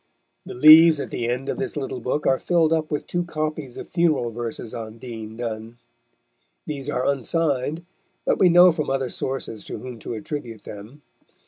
[0.47, 3.77] The leaves at the end of this little book are filled up with two copies
[3.77, 5.77] of funeral verses on Dean Donne.
[6.65, 7.85] These are unsigned,
[8.25, 11.03] but we know from other sources to whom to attribute them.